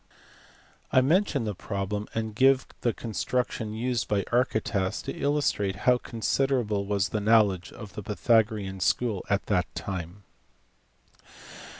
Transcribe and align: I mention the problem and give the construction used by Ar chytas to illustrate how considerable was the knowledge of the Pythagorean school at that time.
I 0.91 1.01
mention 1.01 1.43
the 1.43 1.53
problem 1.53 2.07
and 2.15 2.33
give 2.33 2.65
the 2.81 2.91
construction 2.91 3.75
used 3.75 4.07
by 4.07 4.23
Ar 4.31 4.45
chytas 4.45 5.03
to 5.03 5.15
illustrate 5.15 5.75
how 5.85 5.99
considerable 5.99 6.87
was 6.87 7.09
the 7.09 7.21
knowledge 7.21 7.71
of 7.71 7.93
the 7.93 8.01
Pythagorean 8.01 8.79
school 8.79 9.23
at 9.29 9.45
that 9.45 9.67
time. 9.75 10.23